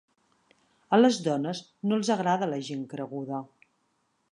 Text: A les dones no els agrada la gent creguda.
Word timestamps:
A 0.97 0.97
les 0.99 1.19
dones 1.27 1.61
no 1.91 2.01
els 2.01 2.11
agrada 2.15 2.49
la 2.55 2.59
gent 2.71 2.83
creguda. 2.95 3.45